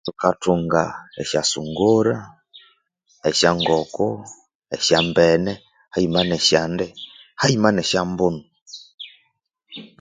[0.05, 0.83] Thukathunga
[1.21, 2.15] esyasungura
[3.29, 4.07] esyangoko
[4.75, 5.51] esyambene
[5.93, 6.85] hayima ne syande
[7.41, 8.41] hayima ne syambunu